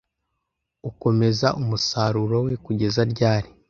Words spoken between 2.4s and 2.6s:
we